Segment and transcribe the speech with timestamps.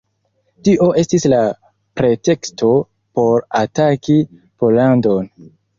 [0.67, 1.41] Tio estis la
[2.01, 2.73] preteksto
[3.21, 5.35] por ataki Pollandon.